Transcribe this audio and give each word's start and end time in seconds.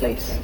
place. 0.00 0.39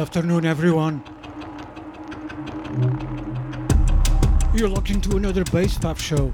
Afternoon, 0.00 0.46
everyone. 0.46 1.04
You're 4.54 4.70
locked 4.70 4.88
into 4.88 5.18
another 5.18 5.44
Basspath 5.44 5.98
show. 5.98 6.32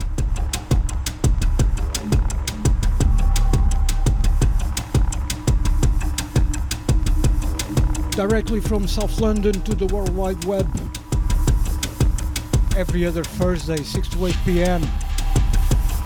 Directly 8.13 8.61
from 8.61 8.87
South 8.87 9.21
London 9.21 9.55
to 9.63 9.75
the 9.75 9.87
World 9.93 10.15
Wide 10.15 10.45
Web. 10.45 10.69
Every 12.77 13.05
other 13.05 13.25
Thursday, 13.25 13.83
6 13.83 14.09
to 14.11 14.27
8 14.27 14.37
pm. 14.45 14.83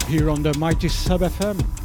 Here 0.08 0.30
on 0.30 0.42
the 0.42 0.56
mighty 0.58 0.88
Sub 0.88 1.20
FM. 1.20 1.79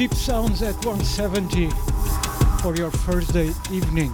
Deep 0.00 0.14
Sounds 0.14 0.62
at 0.62 0.76
170 0.86 1.68
for 2.62 2.74
your 2.74 2.90
Thursday 2.90 3.52
evening. 3.70 4.10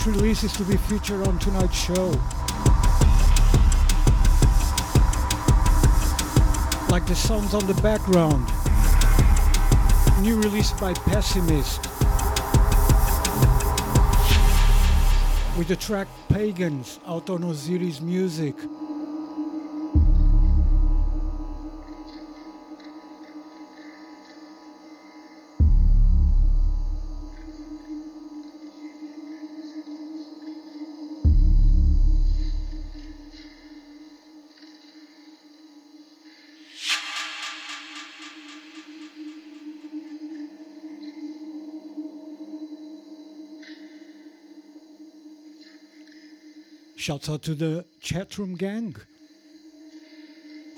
Fresh 0.00 0.14
releases 0.14 0.52
to 0.52 0.64
be 0.64 0.76
featured 0.76 1.26
on 1.26 1.38
tonight's 1.38 1.76
show. 1.76 2.08
Like 6.90 7.06
the 7.06 7.14
sounds 7.14 7.54
on 7.54 7.66
the 7.66 7.78
background. 7.82 8.46
New 10.22 10.40
release 10.40 10.72
by 10.72 10.92
Pessimist. 10.94 11.82
With 15.58 15.68
the 15.68 15.76
track 15.76 16.08
Pagans 16.28 17.00
out 17.06 17.28
on 17.30 17.44
Osiris 17.44 18.00
Music. 18.00 18.54
Shouts 47.10 47.28
out 47.28 47.42
to 47.42 47.56
the 47.56 47.84
chatroom 48.00 48.56
gang. 48.56 48.94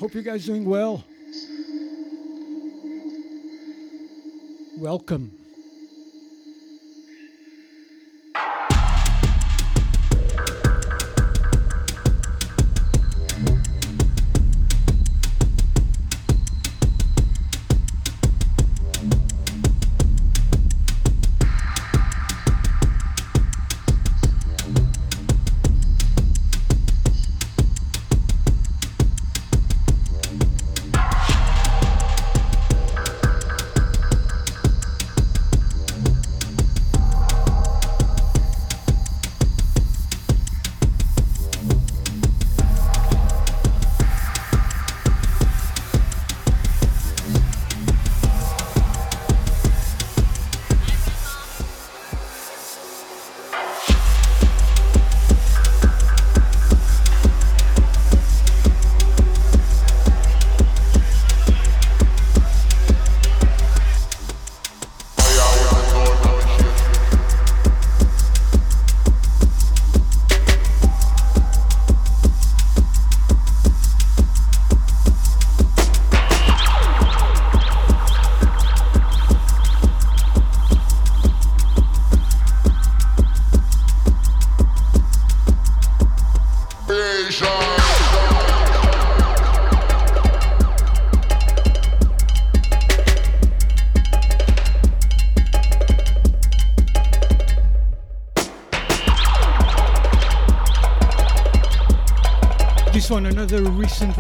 Hope 0.01 0.15
you 0.15 0.23
guys 0.23 0.47
doing 0.47 0.65
well. 0.65 1.05
Welcome. 4.79 5.42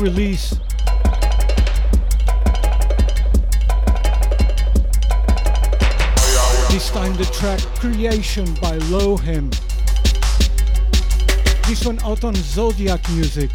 Release. 0.03 0.51
This 6.71 6.91
time 6.91 7.15
the 7.15 7.31
track 7.33 7.61
Creation 7.79 8.53
by 8.61 8.77
Lohim. 8.91 9.51
This 11.69 11.87
one 11.87 12.01
out 12.03 12.25
on 12.25 12.35
Zodiac 12.35 13.09
Music. 13.11 13.51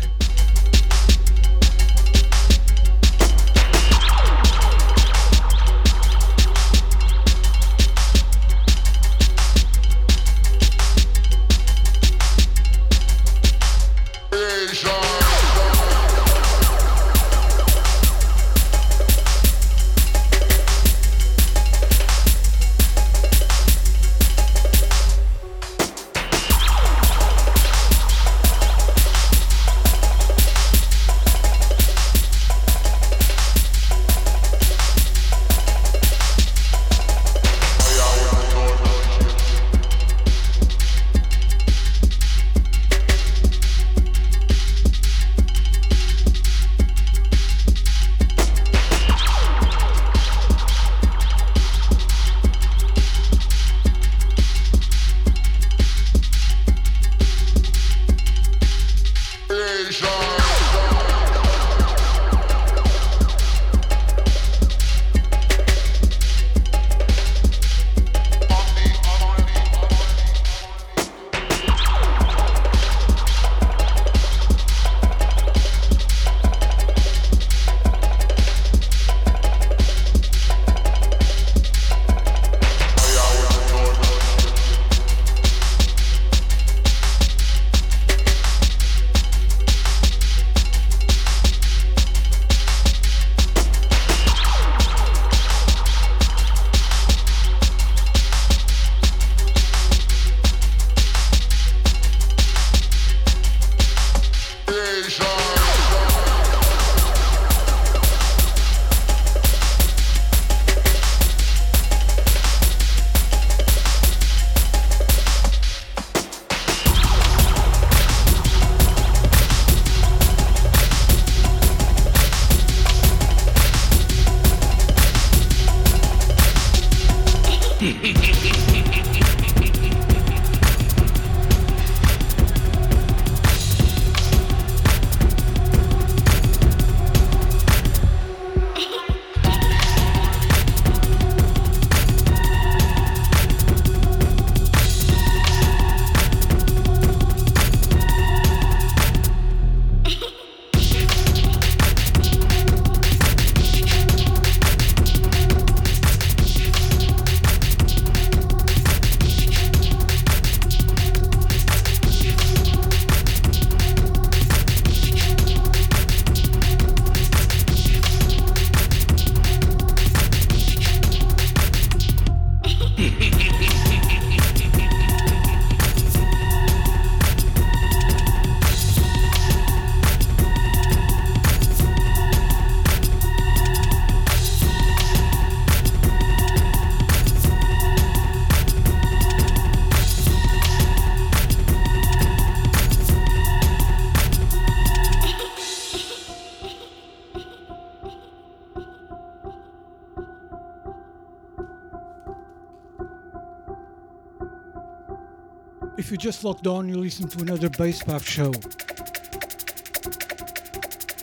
You 206.17 206.21
just 206.21 206.43
logged 206.43 206.65
on, 206.65 206.89
you 206.89 206.97
listen 206.97 207.27
to 207.27 207.41
another 207.41 207.69
Basspath 207.69 208.25
show. 208.25 208.49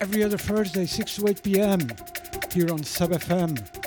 Every 0.00 0.22
other 0.22 0.38
Thursday, 0.38 0.86
6 0.86 1.16
to 1.16 1.28
8 1.30 1.42
p.m. 1.42 1.80
here 2.52 2.70
on 2.70 2.84
Sub 2.84 3.10
FM. 3.10 3.83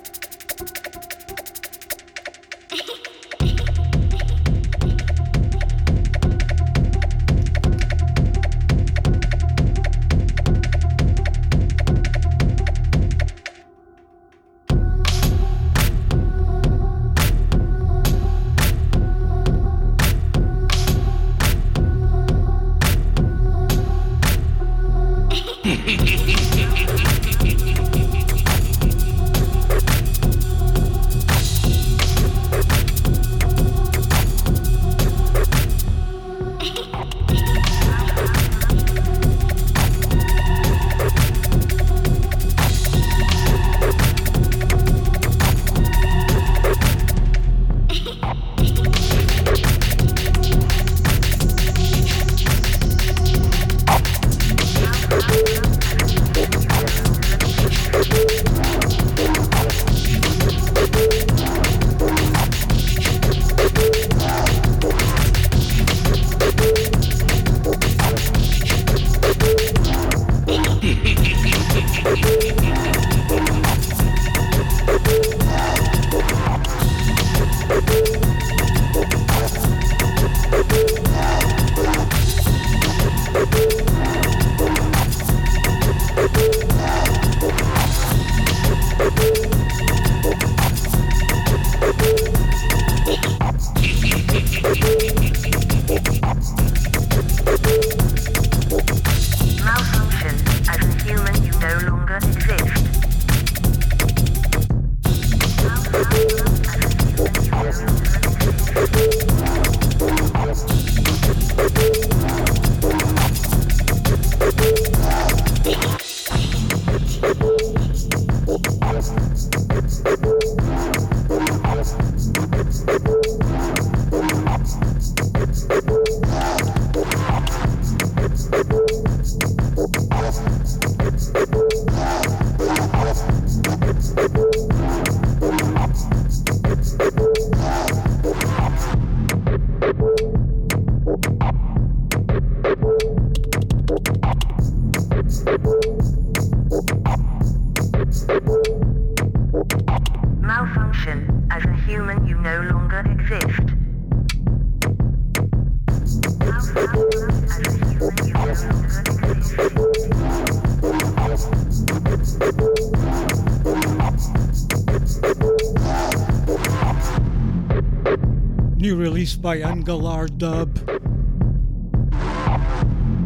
By 168.97 169.59
Angalar 169.59 170.27
Dub 170.39 170.73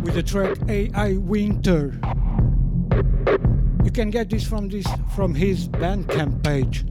with 0.03 0.15
the 0.15 0.21
track 0.21 0.57
AI 0.67 1.13
Winter. 1.13 1.97
You 3.85 3.91
can 3.91 4.09
get 4.09 4.29
this 4.29 4.43
from 4.43 4.67
this 4.67 4.85
from 5.15 5.33
his 5.33 5.69
Bandcamp 5.69 6.43
page. 6.43 6.90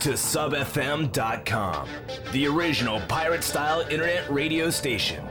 To 0.00 0.10
SubFM.com, 0.10 1.88
the 2.32 2.46
original 2.46 3.00
pirate 3.08 3.42
style 3.42 3.80
internet 3.80 4.30
radio 4.30 4.70
station. 4.70 5.24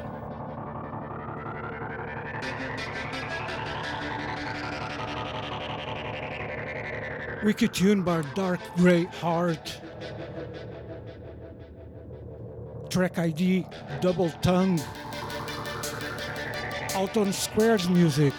Wiki 7.43 7.67
Tune 7.67 8.01
by 8.01 8.23
Dark 8.33 8.59
Grey 8.75 9.03
Heart. 9.03 9.81
Track 12.89 13.19
ID 13.19 13.67
Double 14.01 14.31
Tongue. 14.41 14.81
Out 16.95 17.17
on 17.17 17.31
Squares 17.31 17.87
Music. 17.87 18.33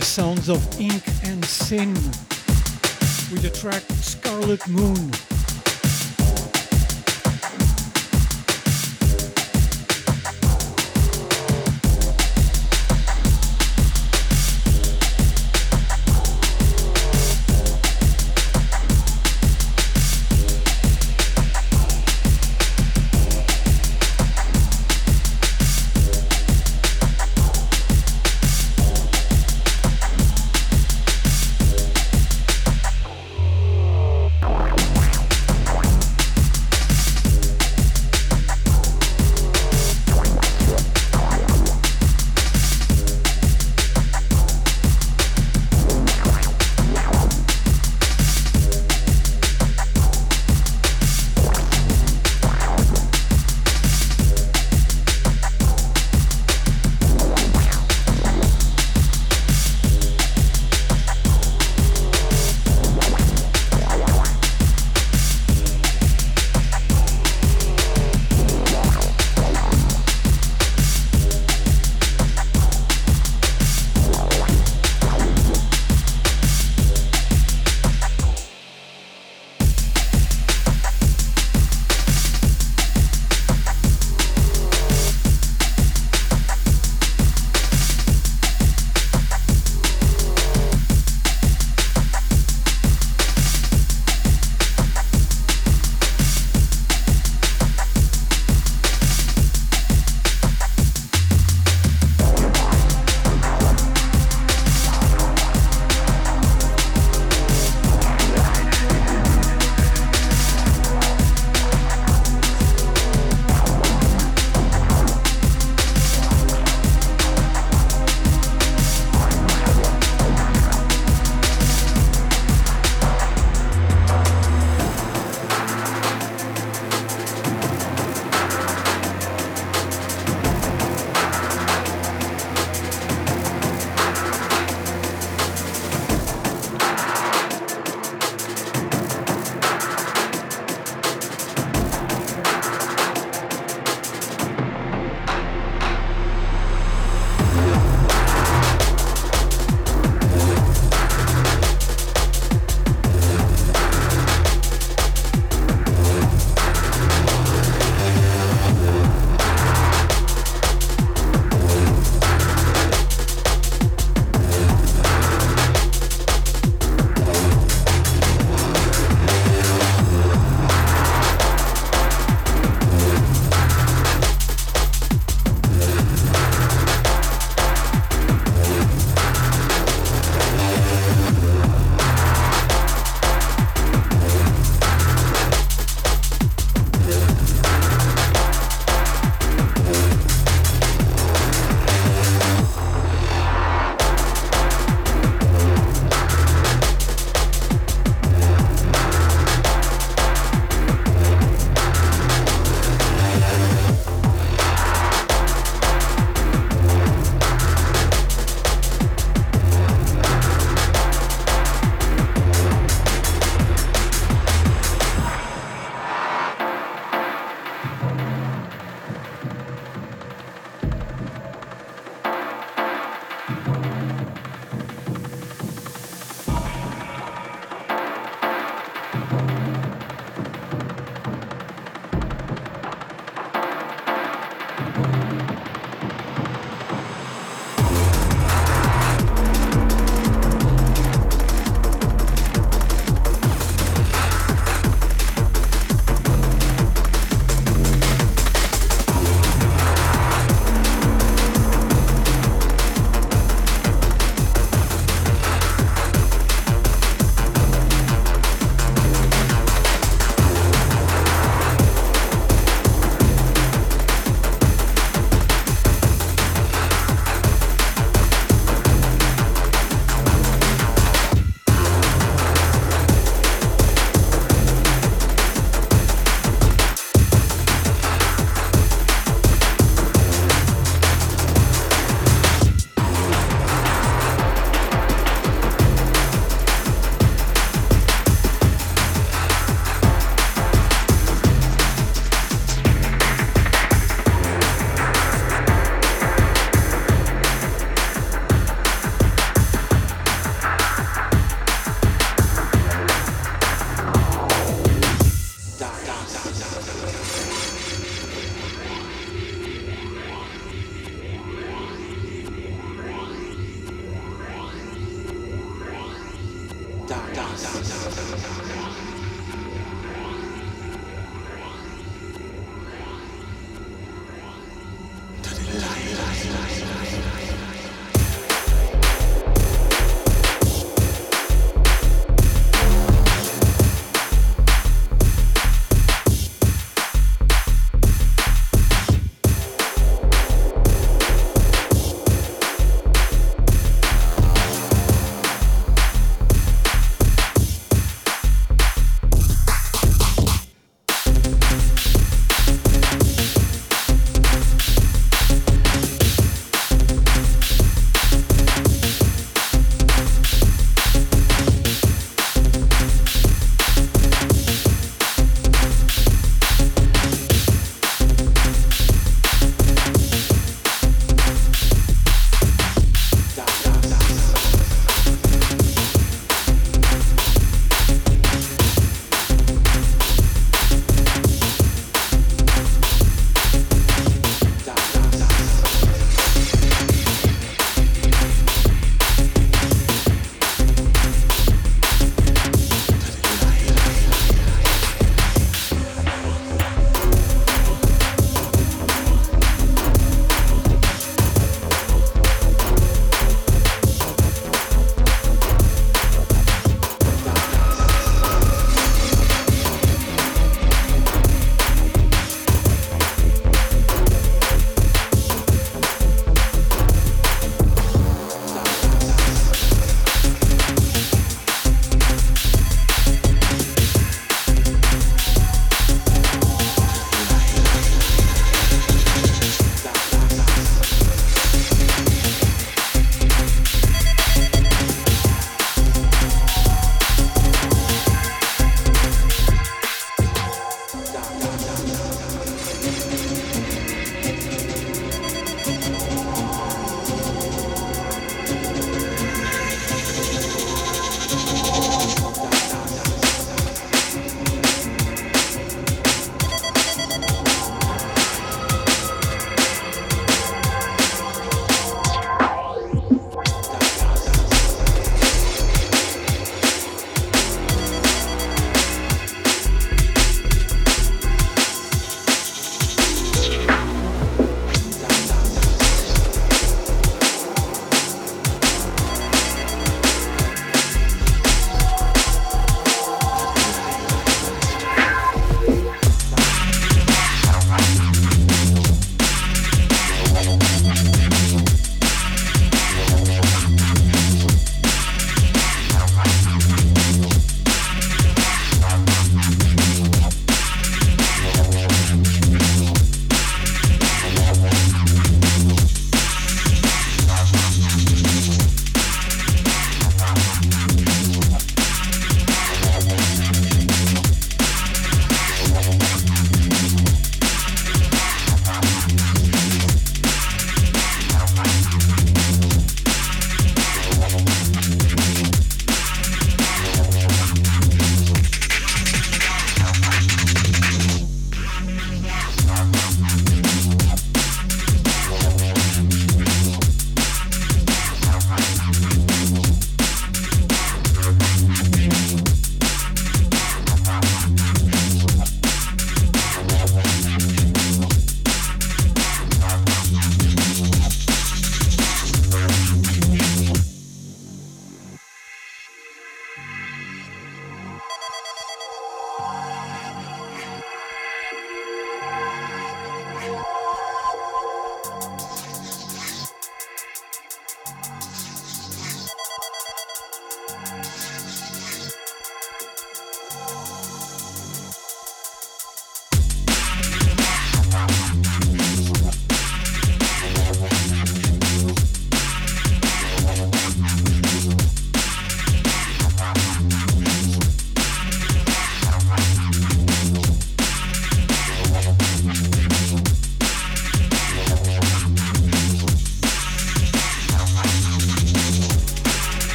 Sons 0.00 0.48
of 0.48 0.80
Ink 0.80 1.02
and 1.24 1.44
Sin 1.44 1.92
with 3.30 3.42
the 3.42 3.50
track 3.50 3.82
Scarlet 4.00 4.66
Moon. 4.68 5.31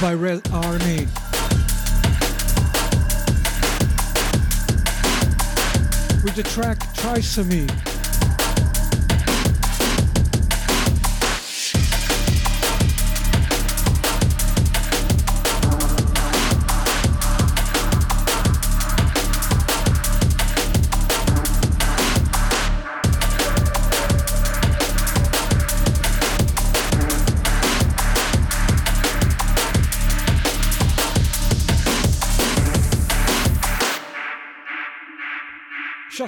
By 0.00 0.14
Red 0.14 0.40
Army. 0.52 1.06
With 6.22 6.34
the 6.36 6.42
track 6.42 6.78
Trisomy. 6.94 7.93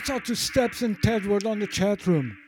Shouts 0.07 0.19
out 0.21 0.25
to 0.27 0.37
Steps 0.37 0.83
and 0.83 0.97
Tedward 1.03 1.47
on 1.47 1.59
the 1.59 1.67
chat 1.67 2.07
room. 2.07 2.39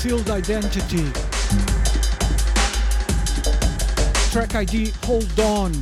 Concealed 0.00 0.30
Identity. 0.30 1.12
Track 4.30 4.54
ID 4.54 4.92
Hold 5.04 5.40
On. 5.40 5.72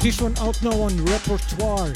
This 0.00 0.20
one 0.20 0.38
out 0.38 0.62
now 0.62 0.80
on 0.82 0.96
Repertoire. 1.04 1.92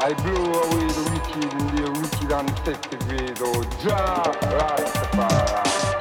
I 0.00 0.12
blow 0.14 0.32
away 0.32 0.86
the 0.86 1.02
wicked 1.10 1.52
in 1.60 1.66
their 1.74 1.90
wicked 1.90 2.30
and 2.30 2.48
deceptive 2.54 3.08
ways, 3.10 3.38
oh 3.42 3.64
Jah 3.82 4.22
Rastafari. 4.42 5.97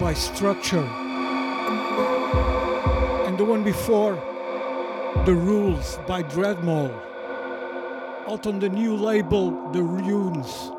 By 0.00 0.12
Structure. 0.12 0.88
And 3.26 3.38
the 3.38 3.44
one 3.44 3.62
before, 3.62 4.14
The 5.24 5.34
Rules 5.34 5.98
by 6.06 6.22
Dreadmall. 6.24 6.92
Out 8.26 8.46
on 8.46 8.58
the 8.58 8.68
new 8.68 8.96
label, 8.96 9.70
The 9.72 9.82
Runes. 9.82 10.73